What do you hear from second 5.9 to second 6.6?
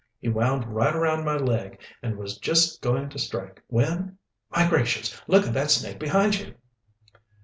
behind you!"